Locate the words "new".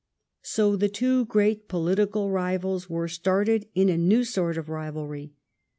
3.99-4.23